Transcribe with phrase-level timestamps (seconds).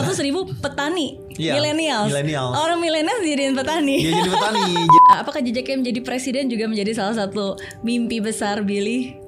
[0.00, 2.08] 100 ribu petani millennials.
[2.08, 2.56] millennials.
[2.56, 4.00] Orang millennials jadiin petani.
[4.00, 4.72] Dia jadi petani.
[5.20, 9.20] Apakah jejaknya menjadi presiden juga menjadi salah satu mimpi besar Billy?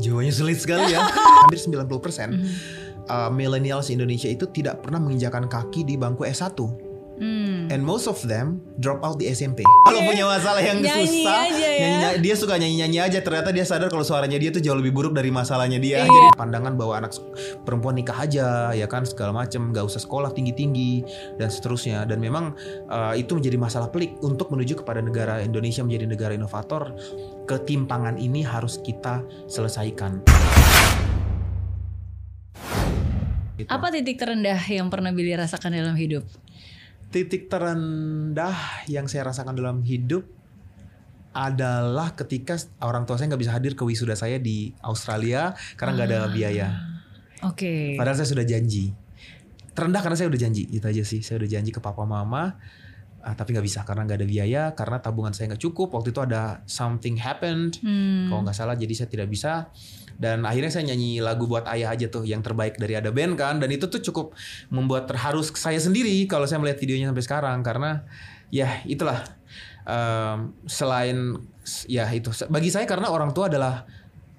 [0.00, 1.04] Jawabannya sulit sekali ya.
[1.44, 6.56] Hampir 90% uh, millennials Indonesia itu tidak pernah menginjakan kaki di bangku S1.
[7.16, 7.72] Hmm.
[7.72, 9.64] And most of them drop out di SMP.
[9.64, 11.80] Kalau punya masalah yang Nyanyi susah, aja ya.
[11.80, 13.18] nyanyi- dia suka nyanyi-nyanyi aja.
[13.24, 16.04] Ternyata dia sadar kalau suaranya dia tuh jauh lebih buruk dari masalahnya dia.
[16.04, 16.12] Iya.
[16.12, 17.16] Jadi pandangan bahwa anak
[17.64, 21.02] perempuan nikah aja, ya kan segala macam, gak usah sekolah tinggi-tinggi
[21.40, 22.04] dan seterusnya.
[22.04, 22.52] Dan memang
[22.92, 26.92] uh, itu menjadi masalah pelik untuk menuju kepada negara Indonesia menjadi negara inovator.
[27.48, 30.20] Ketimpangan ini harus kita selesaikan.
[33.56, 33.72] Gitu.
[33.72, 36.28] Apa titik terendah yang pernah Billy rasakan dalam hidup?
[37.16, 40.28] Titik terendah yang saya rasakan dalam hidup
[41.32, 46.08] adalah ketika orang tua saya nggak bisa hadir ke wisuda saya di Australia karena nggak
[46.12, 46.68] ada biaya.
[47.48, 47.96] Oke.
[47.96, 48.92] Padahal saya sudah janji.
[49.72, 51.24] Terendah karena saya udah janji, itu aja sih.
[51.24, 52.60] Saya udah janji ke papa mama,
[53.26, 55.90] ah, tapi nggak bisa karena nggak ada biaya, karena tabungan saya nggak cukup.
[55.98, 58.30] Waktu itu ada something happened, Hmm.
[58.30, 59.66] kalau nggak salah, jadi saya tidak bisa.
[60.16, 63.58] Dan akhirnya saya nyanyi lagu buat ayah aja tuh, yang terbaik dari ada band kan.
[63.58, 64.32] Dan itu tuh cukup
[64.70, 68.06] membuat terharu saya sendiri kalau saya melihat videonya sampai sekarang, karena
[68.48, 69.26] ya itulah
[69.84, 71.34] em, selain
[71.90, 73.82] ya itu bagi saya karena orang tua adalah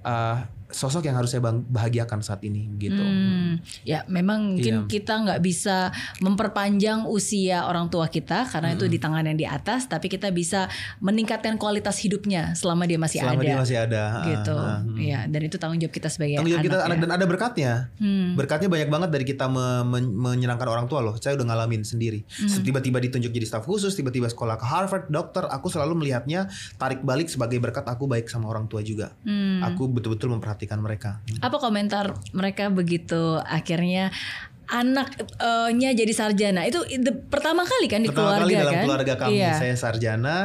[0.02, 3.00] eh, sosok yang harus saya bahagiakan saat ini gitu.
[3.00, 4.90] Hmm, ya memang mungkin Iya.
[4.90, 9.88] kita nggak bisa memperpanjang usia orang tua kita karena itu di tangan yang di atas,
[9.88, 10.68] tapi kita bisa
[11.00, 13.46] meningkatkan kualitas hidupnya selama dia masih Selama ada.
[13.46, 14.04] dia masih ada.
[14.28, 14.54] gitu.
[14.54, 14.98] Ah, ah, hmm.
[15.00, 17.02] Iya, dan itu tanggung jawab kita sebagai Tanggung jawab kita anak anak ya.
[17.02, 17.72] dan ada berkatnya.
[17.96, 18.28] Hmm.
[18.36, 21.16] Berkatnya banyak banget dari kita me- men- menyenangkan orang tua loh.
[21.16, 22.28] Saya udah ngalamin sendiri.
[22.28, 22.60] Hmm.
[22.60, 25.48] Tiba-tiba ditunjuk jadi staf khusus, tiba-tiba sekolah ke Harvard, dokter.
[25.48, 29.16] Aku selalu melihatnya tarik balik sebagai berkat aku baik sama orang tua juga.
[29.24, 29.64] Hmm.
[29.64, 31.22] Aku betul-betul memperhatikan mereka.
[31.38, 34.10] Apa komentar mereka begitu akhirnya
[34.68, 36.68] anaknya jadi sarjana?
[36.68, 38.84] Itu the- pertama kali kan di Pertama keluarga kali dalam kan?
[38.84, 39.54] keluarga kami Iya.
[39.56, 40.38] saya sarjana,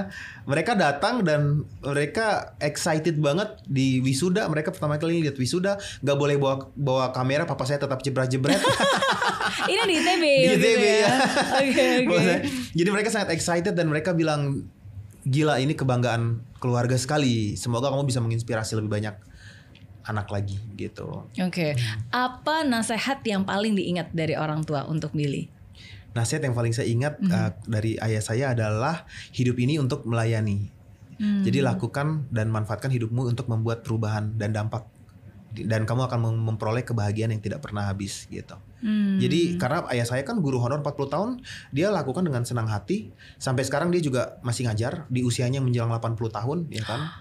[0.44, 1.40] mereka datang dan
[1.80, 4.46] mereka excited banget di wisuda.
[4.46, 7.44] Mereka pertama kali lihat wisuda, nggak boleh bawa bawa kamera.
[7.44, 8.58] Papa saya tetap jebret-jebret.
[9.62, 10.24] Ini di ITB.
[10.24, 10.94] di gitu ITB ya.
[11.02, 11.14] ya.
[11.58, 12.06] Oke oke.
[12.08, 12.40] Maksudnya,
[12.72, 14.64] Jadi mereka sangat excited dan mereka bilang
[15.22, 17.54] gila ini kebanggaan keluarga sekali.
[17.54, 19.14] Semoga kamu bisa menginspirasi lebih banyak
[20.04, 21.26] anak lagi gitu.
[21.38, 21.78] Oke,
[22.10, 25.46] apa nasihat yang paling diingat dari orang tua untuk Billy?
[26.12, 27.32] Nasihat yang paling saya ingat Mhm.
[27.32, 30.68] uh, dari ayah saya adalah hidup ini untuk melayani.
[31.16, 31.46] Hmm.
[31.46, 34.90] Jadi lakukan dan manfaatkan hidupmu untuk membuat perubahan dan dampak
[35.52, 38.56] dan kamu akan mem- memperoleh kebahagiaan yang tidak pernah habis gitu.
[38.80, 39.20] Hmm.
[39.20, 41.30] Jadi karena ayah saya kan guru honor 40 tahun,
[41.70, 43.12] dia lakukan dengan senang hati.
[43.36, 47.12] Sampai sekarang dia juga masih ngajar di usianya menjelang 80 tahun, ya kan?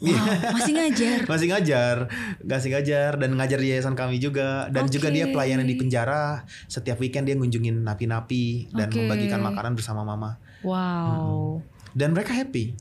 [0.00, 0.16] Wow,
[0.56, 1.18] masih ngajar.
[1.28, 1.96] masih ngajar,
[2.40, 6.48] masih ngajar dan ngajar di yayasan kami juga dan juga dia pelayanan di penjara.
[6.72, 8.96] Setiap weekend dia ngunjungin napi-napi dan Oke.
[8.96, 10.40] membagikan makanan bersama mama.
[10.64, 11.60] Wow.
[11.92, 12.72] Dan mereka happy.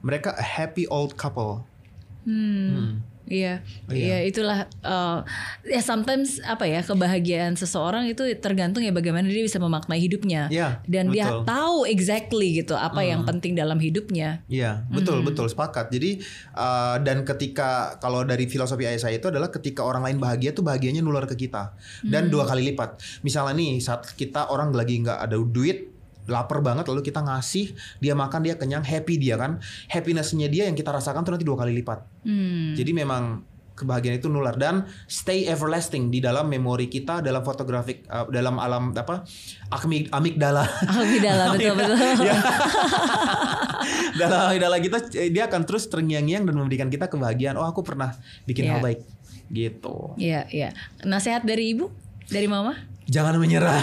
[0.00, 1.68] Mereka a happy old couple.
[2.24, 2.72] Hmm.
[2.72, 3.13] Hmm.
[3.24, 4.28] Iya, iya Iya.
[4.28, 5.24] itulah uh,
[5.64, 10.84] ya sometimes apa ya kebahagiaan seseorang itu tergantung ya bagaimana dia bisa memaknai hidupnya Iya,
[10.84, 11.48] dan dia betul.
[11.48, 14.44] tahu exactly gitu apa yang penting dalam hidupnya.
[14.44, 15.88] Iya, betul betul sepakat.
[15.88, 16.20] Jadi
[16.52, 20.60] uh, dan ketika kalau dari filosofi ayah saya itu adalah ketika orang lain bahagia tuh
[20.60, 21.72] bahagianya nular ke kita
[22.04, 23.00] dan dua kali lipat.
[23.24, 25.93] Misalnya nih saat kita orang lagi nggak ada duit
[26.26, 30.74] lapar banget lalu kita ngasih dia makan dia kenyang happy dia kan happinessnya dia yang
[30.74, 32.72] kita rasakan tuh nanti dua kali lipat Hmm.
[32.72, 38.24] jadi memang kebahagiaan itu nular dan stay everlasting di dalam memori kita dalam fotografik uh,
[38.30, 39.26] dalam alam apa
[39.74, 41.96] amig amigdala Alhamdulillah betul betul.
[42.24, 42.38] Ya.
[44.20, 47.58] dalam amigdala kita eh, dia akan terus terngiang-ngiang dan memberikan kita kebahagiaan.
[47.58, 48.14] Oh, aku pernah
[48.46, 48.70] bikin Iya.
[48.72, 49.00] hal baik.
[49.50, 49.96] Gitu.
[50.16, 50.68] Iya iya.
[51.02, 51.90] Nasihat dari ibu,
[52.30, 52.78] dari mama?
[53.04, 53.76] Jangan menyerah.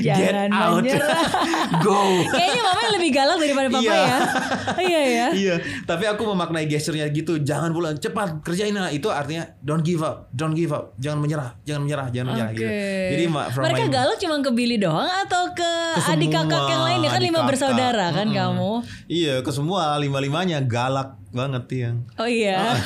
[0.00, 0.72] Jangan Get out.
[0.78, 1.26] menyerah.
[1.84, 1.98] Go.
[2.26, 3.96] Kayaknya mama lebih galak daripada papa Iya.
[3.98, 4.18] ya.
[4.84, 5.26] iya ya.
[5.32, 7.38] iya, tapi aku memaknai gesturnya gitu.
[7.38, 8.88] Jangan pulang, cepat kerjain nah.
[8.88, 12.58] Itu artinya don't give up, don't give up, jangan menyerah, jangan menyerah, jangan menyerah Oke.
[12.58, 12.70] gitu.
[13.10, 17.00] Jadi Mereka my- galak cuma ke Billy doang atau ke, ke adik kakak yang lain
[17.00, 17.48] ya kan lima kakak.
[17.48, 18.38] bersaudara kan Mm-mm.
[18.38, 18.72] kamu?
[19.06, 22.76] Iya, ke semua lima-limanya galak banget yang Oh iya.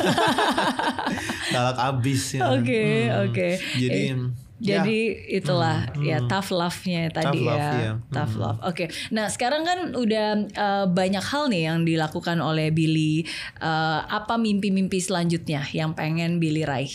[1.52, 2.50] galak abis ya.
[2.52, 3.25] Oke, Mm.
[3.25, 3.49] oke.
[3.76, 4.16] Jadi Eh,
[4.58, 4.81] ya.
[4.81, 4.99] Jadi
[5.31, 6.29] itulah Hmm, ya hmm.
[6.29, 7.73] tough love-nya tadi Tough love, ya.
[7.76, 7.93] iya.
[8.08, 8.43] Tough Hmm.
[8.43, 8.58] love.
[8.64, 8.85] Oke.
[9.11, 13.25] Nah, sekarang kan udah eh, banyak hal nih yang dilakukan oleh Billy.
[13.58, 16.93] Eh, apa mimpi-mimpi selanjutnya yang pengen Billy raih?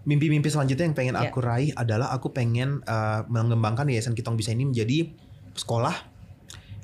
[0.00, 1.28] Mimpi-mimpi selanjutnya yang pengen Ya.
[1.28, 5.12] aku raih adalah aku pengen uh, mengembangkan Yayasan Kitong Bisa ini menjadi
[5.52, 5.92] sekolah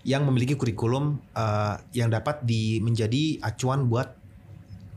[0.04, 4.12] yang memiliki kurikulum uh, yang dapat di menjadi acuan buat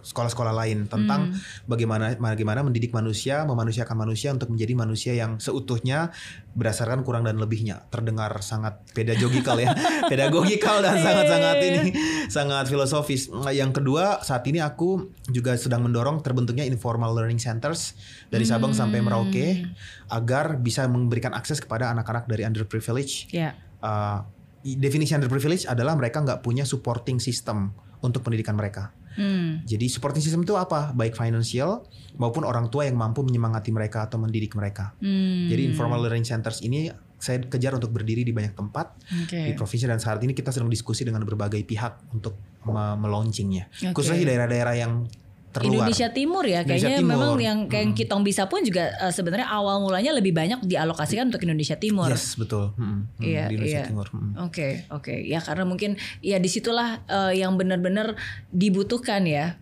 [0.01, 1.35] sekolah-sekolah lain tentang
[1.67, 6.11] bagaimana bagaimana mendidik manusia, memanusiakan manusia untuk menjadi manusia yang seutuhnya
[6.55, 7.87] berdasarkan kurang dan lebihnya.
[7.93, 9.71] Terdengar sangat pedagogikal ya,
[10.11, 11.81] pedagogikal dan sangat-sangat ini
[12.27, 13.29] sangat filosofis.
[13.51, 17.95] Yang kedua, saat ini aku juga sedang mendorong terbentuknya informal learning centers
[18.27, 19.65] dari Sabang sampai Merauke
[20.09, 23.55] agar bisa memberikan akses kepada anak-anak dari underprivileged Ya.
[23.85, 24.25] uh,
[24.63, 27.71] definisi underprivileged adalah mereka nggak punya supporting system
[28.03, 28.91] untuk pendidikan mereka.
[29.17, 29.65] Hmm.
[29.65, 30.91] Jadi supporting system itu apa?
[30.93, 31.85] Baik financial
[32.19, 34.93] maupun orang tua yang mampu menyemangati mereka atau mendidik mereka.
[35.01, 35.47] Hmm.
[35.49, 38.95] Jadi informal learning centers ini saya kejar untuk berdiri di banyak tempat
[39.27, 39.35] Oke.
[39.35, 43.91] di provinsi dan saat ini kita sedang diskusi dengan berbagai pihak untuk me- melaunchingnya.
[43.91, 43.91] Oke.
[43.91, 45.03] Khususnya di daerah-daerah yang
[45.49, 45.85] terluar.
[45.89, 47.11] Indonesia Timur ya Indonesia kayaknya Timur.
[47.17, 51.41] memang yang kayak Kitong bisa pun juga eh, sebenarnya awal mulanya lebih banyak dialokasikan untuk
[51.41, 52.09] Indonesia Timur.
[52.09, 52.73] Yes, betul.
[52.77, 53.87] Mm, mm, Iya, di Indonesia iya.
[53.89, 54.07] Timur.
[54.45, 55.13] Oke, oke.
[55.25, 58.13] Ya karena mungkin ya di situlah eh, yang benar-benar
[58.53, 59.57] dibutuhkan ya.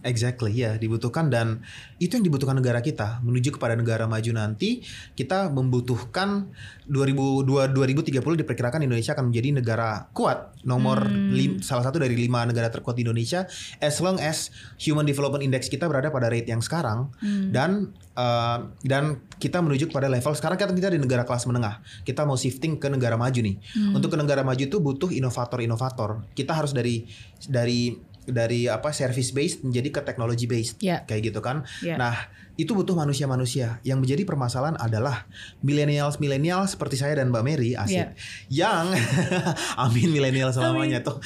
[0.00, 1.60] Exactly ya dibutuhkan dan
[2.00, 3.20] itu yang dibutuhkan negara kita.
[3.20, 4.80] Menuju kepada negara maju nanti
[5.12, 6.48] kita membutuhkan
[6.88, 12.72] 2002 2030 diperkirakan Indonesia akan menjadi negara kuat nomor lim- salah satu dari lima negara
[12.72, 13.44] terkuat di Indonesia
[13.84, 14.48] as long as
[14.80, 17.12] Human Development Index kita berada pada rate yang sekarang.
[17.52, 18.58] Dan eh,
[18.88, 21.84] dan kita menuju kepada level sekarang kita kita di negara kelas menengah.
[22.08, 23.56] Kita mau shifting ke negara maju nih.
[23.92, 26.24] Untuk ke negara maju itu butuh inovator-inovator.
[26.32, 27.04] Kita harus dari
[27.48, 31.02] dari dari apa service based menjadi ke technology based Ya.
[31.04, 31.64] kayak gitu kan.
[31.80, 31.96] Ya.
[31.96, 32.14] Nah,
[32.54, 33.80] itu butuh manusia-manusia.
[33.80, 35.24] Yang menjadi permasalahan adalah
[35.60, 37.96] millennials milenial seperti saya dan Mbak Mary asik.
[37.96, 38.12] Ya.
[38.52, 39.00] Yang
[39.88, 41.16] amin milenial selamanya tuh.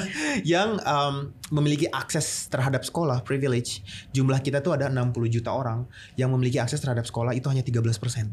[0.44, 3.80] yang um, memiliki akses terhadap sekolah privilege.
[4.12, 8.28] Jumlah kita tuh ada 60 juta orang yang memiliki akses terhadap sekolah itu hanya 13%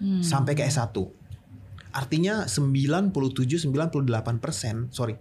[0.00, 0.24] Hmm.
[0.24, 0.96] sampai ke S1.
[1.92, 5.20] Artinya 97 98%, sorry.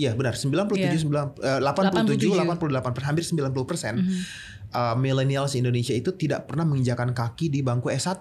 [0.00, 0.96] Iya benar, 97 Iya.
[0.96, 2.56] 9 eh, 87 87.
[2.56, 2.56] 88
[2.90, 4.20] per- hampir 90 persen Mhm.
[4.70, 8.16] uh, millennials Indonesia itu tidak pernah menginjakan kaki di bangku S1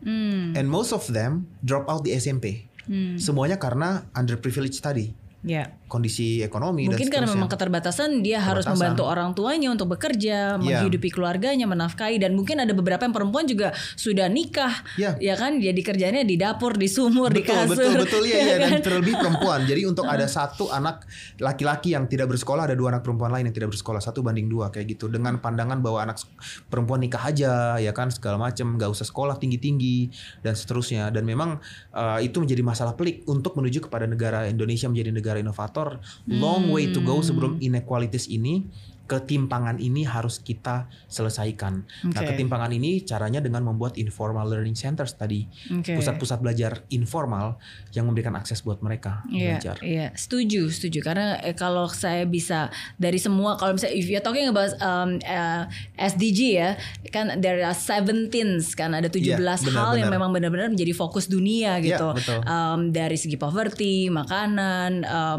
[0.00, 0.56] Hmm.
[0.56, 2.64] and most of them drop out di SMP.
[2.88, 3.20] Hmm.
[3.20, 5.12] Semuanya karena underprivileged tadi,
[5.42, 5.76] Ya.
[5.90, 8.70] Kondisi ekonomi Mungkin dan karena memang keterbatasan dia harus Keterbatasan.
[8.78, 10.86] membantu orang tuanya untuk bekerja, Iya.
[10.86, 15.18] menghidupi keluarganya, menafkahi dan mungkin ada beberapa yang perempuan juga sudah nikah, Iya.
[15.18, 15.58] ya kan?
[15.58, 17.74] Jadi kerjanya di dapur, di sumur, di betul kasur.
[17.74, 18.80] betul betul ya, ya dan kan?
[18.86, 21.02] terlebih perempuan jadi untuk ada satu anak
[21.42, 24.68] laki-laki yang tidak bersekolah ada dua anak perempuan lain yang tidak bersekolah satu banding dua
[24.70, 26.20] kayak gitu dengan pandangan bahwa anak
[26.68, 29.96] perempuan nikah aja ya kan segala macam nggak usah sekolah tinggi tinggi
[30.44, 31.58] dan seterusnya dan memang
[31.96, 35.79] uh, itu menjadi masalah pelik untuk menuju kepada negara Indonesia menjadi negara inovator
[36.26, 38.66] long way to go sebelum inequalities ini
[39.10, 41.82] ketimpangan ini harus kita selesaikan.
[42.06, 42.30] Nah, Oke.
[42.30, 47.58] ketimpangan ini caranya dengan membuat informal learning centers tadi pusat-pusat belajar informal
[47.90, 49.76] yang memberikan akses buat mereka Iya, belajar.
[49.82, 51.02] iya, setuju, setuju.
[51.02, 52.70] Karena eh, kalau saya bisa
[53.02, 55.66] dari semua, kalau misalnya if you're talking about um, eh,
[55.98, 56.70] SDG ya,
[57.10, 58.30] kan there are 17
[58.78, 59.34] kan ada 17 Iya,
[59.74, 60.10] hal yang benar-benar.
[60.14, 62.08] memang benar-benar menjadi fokus dunia Iya, gitu.
[62.14, 62.46] betul.
[62.46, 65.38] Um, dari segi poverty, makanan, um,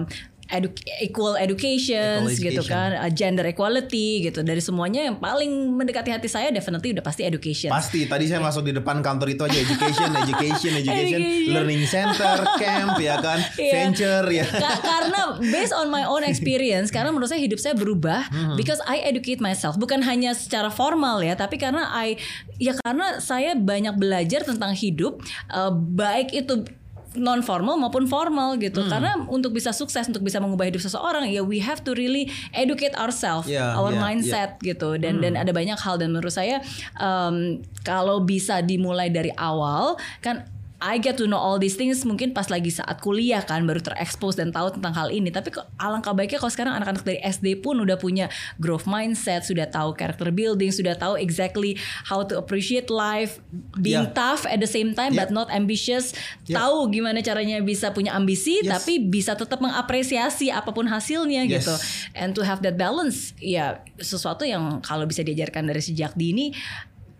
[0.51, 4.41] edu- equal education, gitu kan, uh, gender equality gitu.
[4.41, 7.69] Dari semuanya yang paling mendekati hati saya definitely udah pasti education.
[7.69, 11.19] Pasti tadi saya masuk di depan kantor itu aja education, education, education,
[11.49, 13.71] learning center, camp ya kan, Iya.
[13.73, 14.45] venture ya.
[14.45, 18.55] Ka- karena based on my own experience karena menurut saya hidup saya berubah Hmm.
[18.55, 22.19] because I educate myself bukan hanya secara formal ya tapi karena I
[22.57, 26.67] ya karena saya banyak belajar tentang hidup eh, baik itu
[27.11, 28.63] non formal maupun formal Hmm.
[28.63, 32.31] gitu karena untuk bisa sukses untuk bisa mengubah hidup seseorang ya we have to really
[32.55, 34.95] educate ourselves Yeah, our yeah, mindset gitu.
[34.95, 35.99] Dan dan ada banyak hal.
[35.99, 36.63] Dan menurut saya
[36.95, 40.47] em, kalau bisa dimulai dari awal kan
[40.81, 44.33] I get to know all these things mungkin pas lagi saat kuliah kan baru terekspos
[44.33, 45.29] dan tahu tentang hal ini.
[45.29, 49.93] Tapi alangkah baiknya kalau sekarang anak-anak dari SD pun udah punya growth mindset, sudah tahu
[49.93, 51.77] character building, sudah tahu exactly
[52.09, 53.37] how to appreciate life,
[53.77, 54.17] being Yeah.
[54.17, 55.29] tough at the same time Yeah.
[55.29, 56.17] but not ambitious.
[56.49, 56.65] Yeah.
[56.65, 58.81] Tahu gimana caranya bisa punya ambisi Yes.
[58.81, 61.61] tapi bisa tetap mengapresiasi apa pun hasilnya Yes.
[61.61, 61.75] gitu.
[62.17, 66.57] And to have that balance ya sesuatu yang kalau bisa diajarkan dari sejak dini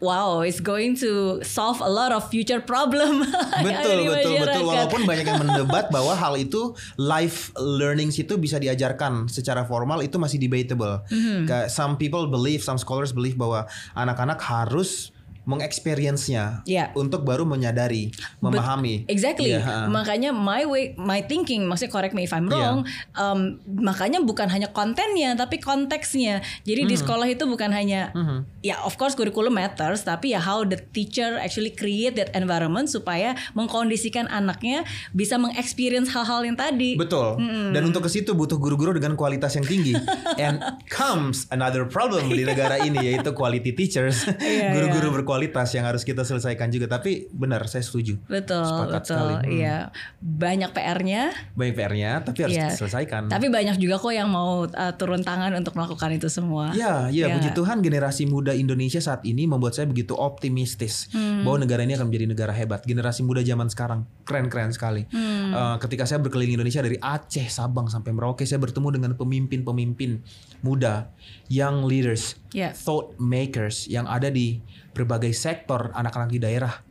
[0.02, 3.22] Wow, it's going to solve a lot of future problem.
[3.62, 9.30] Betul betul betul walaupun banyak yang mendebat bahwa hal itu life learnings itu bisa diajarkan
[9.30, 11.06] secara formal itu masih debatable.
[11.08, 11.46] Mhm.
[11.46, 16.94] Kayak some people believe, some scholars believe bahwa anak-anak harus mengexperience-nya Iya.
[16.94, 19.10] untuk baru menyadari, memahami.
[19.10, 19.50] Exactly.
[19.50, 19.76] Iya, ha.
[19.88, 22.86] Makanya my way, my thinking, maksudnya correct me if I'm wrong.
[23.14, 26.42] um, makanya bukan hanya kontennya, tapi konteksnya.
[26.62, 26.90] Jadi Mhm.
[26.90, 28.14] di sekolah itu bukan hanya
[28.62, 33.34] ya of course kurikulum matters tapi ya how the teacher actually create that environment supaya
[33.54, 36.94] mengkondisikan anaknya bisa mengexperience hal-hal yang tadi.
[36.96, 37.42] Betul.
[37.74, 39.94] Dan untuk ke situ butuh guru-guru dengan kualitas yang tinggi.
[40.42, 44.24] And comes another problem di negara ini yaitu quality teachers.
[44.42, 46.90] Iya, Guru-guru berkualitas yang harus kita selesaikan juga.
[46.90, 48.20] Tapi benar, saya setuju.
[48.28, 49.16] Betul, Sepakat betul.
[49.16, 49.36] sekali.
[49.38, 49.54] Hmm.
[49.54, 49.78] Iya.
[50.20, 51.22] Banyak PR-nya.
[51.54, 52.68] Banyak PR-nya, tapi harus Iya.
[52.74, 53.32] diselesaikan.
[53.32, 56.74] Tapi banyak juga kok yang mau uh, turun tangan untuk melakukan itu semua.
[56.76, 57.38] Ya, ya, Ya.
[57.38, 61.44] puji Tuhan generasi muda Indonesia saat ini membuat saya begitu optimistis Hmm.
[61.44, 62.84] bahwa negara ini akan menjadi negara hebat.
[62.84, 65.06] Generasi muda zaman sekarang keren-keren sekali.
[65.10, 65.52] Hmm.
[65.52, 70.22] Eh, ketika saya berkeliling Indonesia dari Aceh, Sabang sampai Merauke, saya bertemu dengan pemimpin-pemimpin
[70.62, 71.12] muda,
[71.48, 72.72] young leaders, Ya.
[72.72, 76.84] thought makers yang ada di berbagai sektor anak-anak di daerah.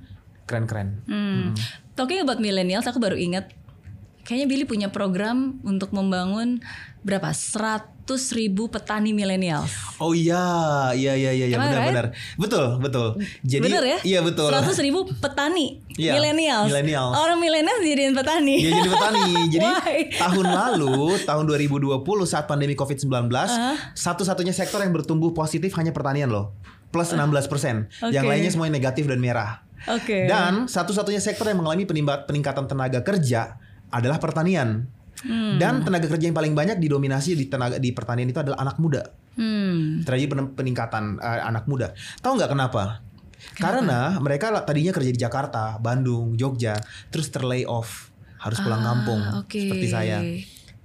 [0.44, 0.88] Keren-keren.
[1.06, 1.54] Hmm.
[1.94, 3.52] Talking about millennials, aku baru ingat
[4.30, 6.62] kayaknya Billy punya program untuk membangun
[7.02, 7.34] berapa?
[7.34, 8.06] 100
[8.38, 9.74] ribu petani millennials.
[9.98, 11.66] Oh iya, iya iya iya iya, I right?
[11.66, 12.06] benar-benar.
[12.38, 13.08] Betul, betul.
[13.42, 13.98] Jadi Bener ya?
[14.06, 14.54] Iya betul.
[14.54, 16.70] 100 ribu petani Iya, millennials.
[16.70, 17.14] millennials.
[17.18, 18.56] Orang millennials jadiin petani.
[18.62, 19.30] Iya jadi petani.
[19.58, 19.68] Jadi
[20.14, 21.90] tahun lalu, tahun 2020
[22.22, 23.10] saat pandemi COVID-19,
[23.98, 26.54] satu-satunya sektor yang bertumbuh positif hanya pertanian loh.
[26.94, 28.14] Plus 16%.
[28.14, 28.30] Yang Oke.
[28.30, 29.66] lainnya semuanya negatif dan merah.
[29.90, 30.30] Oke.
[30.30, 31.82] Dan satu-satunya sektor yang mengalami
[32.30, 33.58] peningkatan tenaga kerja
[33.90, 34.86] adalah pertanian.
[35.20, 35.60] Hmm.
[35.60, 39.04] Dan tenaga kerja yang paling banyak didominasi di tenaga di pertanian itu adalah anak muda.
[39.36, 40.00] Hmm.
[40.00, 41.92] Terjadi pen- peningkatan eh, anak muda.
[42.18, 43.04] Tahu nggak kenapa?
[43.54, 46.76] Karena mereka tadinya kerja di Jakarta, Bandung, Jogja,
[47.08, 49.56] terus terlay off, harus pulang Ah, kampung oke.
[49.56, 50.20] seperti saya.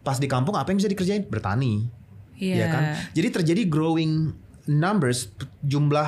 [0.02, 1.26] Pas di kampung apa yang bisa dikerjain?
[1.26, 1.88] Bertani.
[2.36, 2.56] Iya.
[2.56, 2.84] Ya kan?
[3.12, 4.36] Jadi terjadi growing
[4.66, 5.32] numbers
[5.62, 6.08] jumlah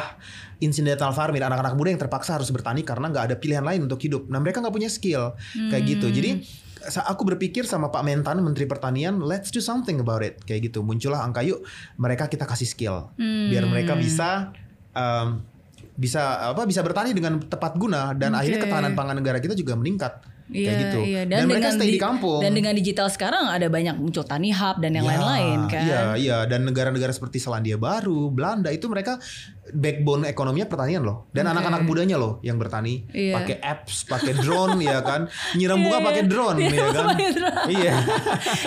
[0.58, 4.26] incidental farming anak-anak muda yang terpaksa harus bertani karena nggak ada pilihan lain untuk hidup.
[4.28, 5.90] Nah mereka nggak punya skill kayak Hmm.
[5.90, 6.08] gitu.
[6.10, 6.67] Jadi sa-
[7.06, 10.86] aku berpikir sama Pak Mentan Menteri Pertanian, let's do something about it kayak gitu.
[10.86, 11.66] Muncullah angka yuk
[11.98, 14.02] mereka kita kasih skill biar mereka Hmm.
[14.04, 14.30] bisa
[14.94, 15.28] um,
[15.98, 18.46] bisa apa bisa bertani dengan tepat guna dan Oke.
[18.46, 21.00] akhirnya ketahanan pangan negara kita juga meningkat kayak Iya, gitu.
[21.04, 21.22] iya.
[21.24, 22.40] Dan, mereka stay di di- kampung.
[22.40, 25.84] Dan dengan digital sekarang ada banyak muncul tani hub dan yang Ya, lain-lain kan.
[25.84, 29.20] Iya, iya dan negara-negara seperti Selandia Baru, Belanda itu mereka
[29.68, 31.28] backbone ekonominya pertanian loh.
[31.30, 33.36] Dan anak-anak mudanya loh yang bertani Iya.
[33.36, 35.28] pakai apps, pakai drone ya kan.
[35.54, 36.32] Nyiram bunga Iya, pakai iya.
[36.32, 37.06] drone Iya, ya kan.
[37.68, 37.94] Iya.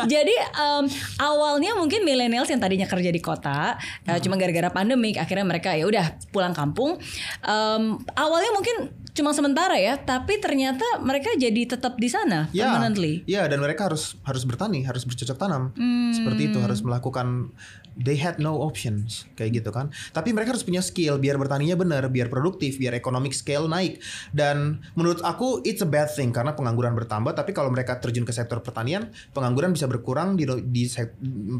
[0.07, 0.85] Jadi em,
[1.19, 5.85] awalnya mungkin millennials yang tadinya kerja di kota, eh, cuma gara-gara pandemik, akhirnya mereka ya
[5.85, 7.01] udah pulang kampung.
[7.41, 7.83] Em,
[8.13, 8.77] awalnya mungkin
[9.13, 13.23] cuma sementara ya, tapi ternyata mereka jadi tetap di sana Ya, permanently.
[13.25, 15.71] ya dan mereka harus harus bertani, harus bercocok tanam.
[15.75, 16.13] Hmm.
[16.15, 17.51] Seperti itu harus melakukan
[18.01, 19.91] they had no options kayak gitu kan.
[20.15, 24.01] Tapi mereka harus punya skill biar bertaninya benar, biar produktif, biar economic scale naik.
[24.33, 28.33] Dan menurut aku it's a bad thing karena pengangguran bertambah, tapi kalau mereka terjun ke
[28.33, 30.87] sektor pertanian, pengangguran bisa berkurang di di,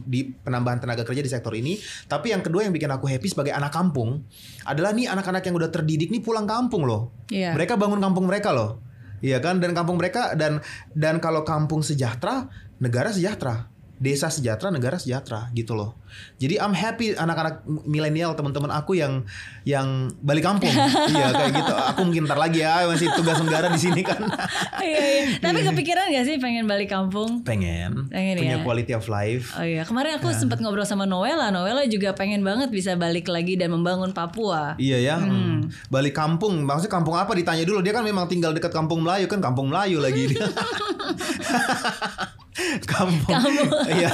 [0.07, 1.77] di penambahan tenaga kerja di sektor ini.
[2.07, 4.25] Tapi yang kedua yang bikin aku happy sebagai anak kampung
[4.65, 7.13] adalah nih anak-anak yang udah terdidik nih pulang kampung loh.
[7.31, 7.55] Iya.
[7.55, 8.83] Mereka bangun kampung mereka loh.
[9.21, 12.51] Iya kan dan kampung mereka dan dan kalau kampung sejahtera,
[12.83, 13.70] negara sejahtera.
[14.01, 15.93] Desa sejahtera, negara sejahtera gitu loh.
[16.41, 19.29] Jadi I'm happy anak-anak milenial teman-teman aku yang
[19.69, 20.73] yang balik kampung.
[21.13, 21.75] iya kayak gitu.
[21.93, 24.25] Aku mungkin ntar lagi ya masih tugas negara di sini kan.
[24.81, 25.25] Iya, iya.
[25.45, 27.45] Tapi kepikiran gak sih pengen balik kampung?
[27.45, 28.65] Pengen, Pengen punya ya.
[28.65, 29.53] quality of life.
[29.53, 31.53] Oh iya, kemarin aku sempat ngobrol sama Noella.
[31.53, 34.81] Noella juga pengen banget bisa balik lagi dan membangun Papua.
[34.81, 35.93] Iya ya, hmm.
[35.93, 36.65] balik kampung.
[36.65, 37.37] Maksudnya kampung apa?
[37.37, 37.85] Ditanya dulu.
[37.85, 40.49] Dia kan memang tinggal dekat kampung Melayu kan, kampung Melayu lagi dia.
[42.87, 43.39] kampung.
[43.89, 44.13] Iya.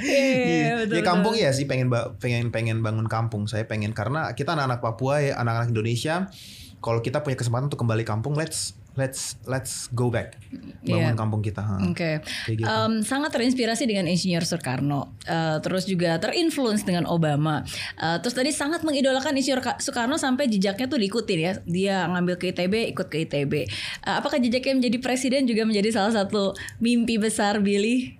[0.00, 3.44] Iya, ya kampung ya sih pengen pengen pengen bangun kampung.
[3.44, 6.32] Saya pengen karena kita anak-anak Papua ya, anak-anak Indonesia.
[6.80, 10.34] Kalau kita punya kesempatan untuk kembali kampung, let's let's let's go back
[10.82, 11.14] bangun Iya.
[11.14, 11.60] kampung kita.
[11.60, 11.78] ha.
[11.78, 12.66] Oke, Kayak gitu.
[12.66, 17.62] Em, sangat terinspirasi dengan Insinyur Soekarno, Eh, terus juga terinfluence dengan Obama.
[17.94, 21.52] Eh, terus tadi sangat mengidolakan Insinyur Ka- Soekarno sampai jejaknya tuh diikutin ya.
[21.62, 23.52] Dia ngambil ke ITB, ikut ke ITB.
[23.54, 23.66] Eh,
[24.02, 28.18] apakah jejaknya menjadi presiden juga menjadi salah satu mimpi besar Billy?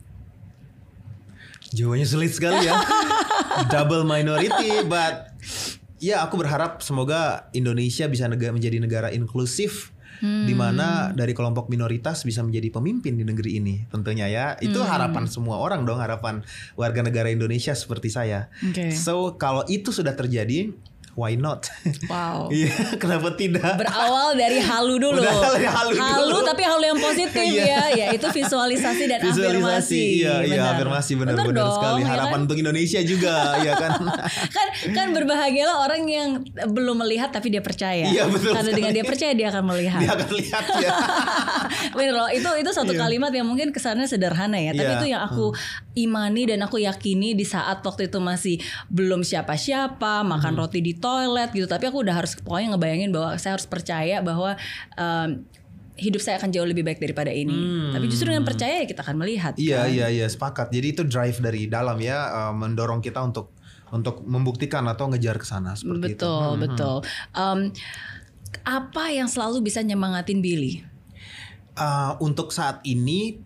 [1.71, 2.79] Jawabannya sulit sekali ya.
[3.73, 5.31] Double minority, but
[6.01, 12.29] ya aku berharap semoga Indonesia bisa nega- menjadi negara inklusif di mana dari kelompok minoritas
[12.29, 14.53] bisa menjadi pemimpin di negeri ini tentunya ya.
[14.61, 16.45] Itu harapan semua orang dong harapan
[16.77, 18.53] warga negara Indonesia seperti saya.
[18.61, 18.93] Oke.
[18.93, 20.77] so kalau itu sudah terjadi
[21.13, 21.67] why not
[22.07, 22.49] Wow.
[22.55, 25.19] iya kenapa tidak Berawal dari halu dulu.
[25.19, 26.39] Berawal dari halu dulu.
[26.43, 27.65] tapi halu yang positif Iya.
[27.65, 27.83] ya.
[27.93, 30.03] Ya itu visualisasi dan visualisasi afirmasi.
[30.19, 30.75] iya iya Benar.
[30.75, 32.13] afirmasi benar Benar benar dong, sekali ya kan?
[32.13, 33.93] harapan untuk Indonesia juga ya kan
[34.49, 36.29] kan kan berbahagialah orang yang
[36.67, 38.07] belum melihat tapi dia percaya.
[38.07, 38.79] Iya, betul Karena sekali.
[38.79, 39.99] dengan dia percaya dia akan melihat.
[39.99, 40.93] dia akan lihat ya
[41.97, 43.01] Bener loh, itu itu satu Iya.
[43.01, 44.99] kalimat yang mungkin kesannya sederhana ya, tapi Iya.
[44.99, 45.53] itu yang aku
[45.95, 48.57] imani dan aku yakini di saat waktu itu masih
[48.89, 50.61] belum siapa-siapa, makan Hmm.
[50.61, 54.55] roti di toilet gitu tapi aku udah harus pokoknya ngebayangin bahwa saya harus percaya bahwa
[54.95, 55.43] um,
[56.01, 57.53] hidup saya akan jauh lebih baik daripada ini.
[57.53, 57.93] Hmm.
[57.93, 59.53] Tapi justru dengan percaya ya kita akan melihat.
[59.61, 59.93] Iya kan?
[59.93, 60.73] iya iya sepakat.
[60.73, 63.53] Jadi itu drive dari dalam ya uh, mendorong kita untuk
[63.93, 66.25] untuk membuktikan atau ngejar ke sana seperti itu.
[66.25, 66.63] Betul, Hmm, hmm.
[66.65, 66.97] betul.
[67.37, 67.61] Um,
[68.65, 70.83] apa yang selalu bisa nyemangatin Billy?
[71.77, 73.39] Uh, untuk saat ini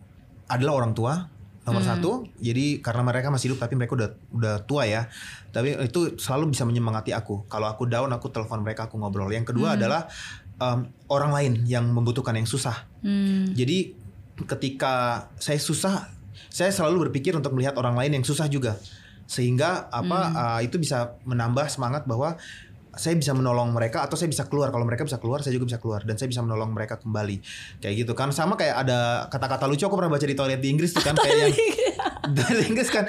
[0.48, 1.33] adalah orang tua
[1.64, 1.90] nomor Hmm.
[1.96, 2.10] satu.
[2.40, 5.08] Jadi karena mereka masih hidup tapi mereka udah udah tua ya.
[5.50, 7.48] Tapi itu selalu bisa menyemangati aku.
[7.48, 9.32] Kalau aku down aku telepon mereka aku ngobrol.
[9.32, 9.78] Yang kedua Hmm.
[9.80, 10.00] adalah
[10.60, 12.84] um, orang lain yang membutuhkan yang susah.
[13.00, 13.50] Hmm.
[13.56, 13.96] Jadi
[14.46, 16.10] ketika saya susah,
[16.50, 18.76] saya selalu berpikir untuk melihat orang lain yang susah juga,
[19.24, 22.36] sehingga apa uh, itu bisa menambah semangat bahwa
[22.96, 24.70] saya bisa menolong mereka atau saya bisa keluar.
[24.74, 26.02] Kalau mereka bisa keluar saya juga bisa keluar.
[26.02, 27.40] Dan saya bisa menolong mereka kembali.
[27.80, 28.30] Kayak gitu kan.
[28.30, 29.84] Sama kayak ada kata-kata lucu.
[29.86, 31.54] Aku pernah baca di toilet di Inggris tuh kan kayak yang
[32.34, 32.88] dari Inggris.
[32.90, 33.06] Kan.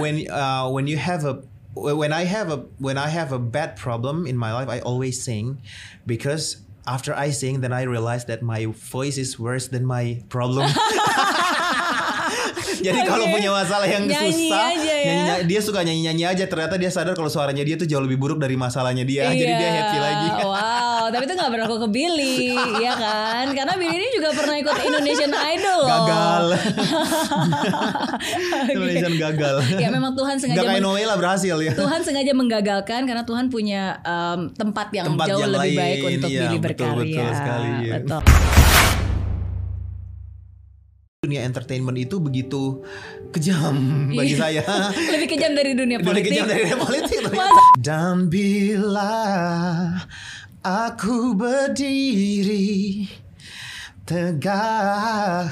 [0.00, 1.42] When uh, when you have a
[1.76, 5.20] when I have a when I have a bad problem in my life I always
[5.20, 5.60] sing.
[6.06, 10.70] Because after I sing then I realize that my voice is worse than my problem
[12.86, 13.32] Jadi kalau Oke.
[13.32, 15.04] punya masalah yang Nyanyi susah, aja ya.
[15.16, 16.42] nyanyi- dia suka nyanyi-nyanyi aja.
[16.44, 19.26] Ternyata dia sadar kalau suaranya dia tuh jauh lebih buruk dari masalahnya dia.
[19.28, 19.70] Jadi dia Iya.
[19.80, 20.26] happy lagi.
[20.46, 23.44] Wow, tapi itu gak berlaku ke Billy, ya kan?
[23.52, 25.88] Karena Billy ini juga pernah ikut Indonesian Idol loh.
[25.88, 26.44] Gagal.
[28.56, 28.70] Oke.
[28.72, 29.54] Indonesian gagal.
[29.76, 31.72] Ya memang Tuhan sengaja Gak kayak meng- Noella berhasil ya.
[31.72, 35.96] Tuhan sengaja menggagalkan karena Tuhan punya em, tempat yang Tempat jauh yang lebih lain, baik
[36.16, 36.96] untuk iya, Billy betul, berkarya.
[36.96, 37.92] betul sekali, iya.
[37.96, 38.20] Betul.
[41.26, 42.86] Dunia entertainment itu begitu
[43.34, 43.74] kejam
[44.18, 44.62] bagi saya.
[45.18, 46.30] lebih kejam dari dunia Lebih politik.
[46.30, 47.18] kejam dari dunia politik.
[47.82, 49.18] Dan bila
[50.62, 53.10] aku berdiri
[54.06, 55.50] tegak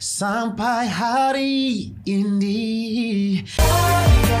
[0.00, 2.64] sampai hari ini.
[4.24, 4.40] Ya,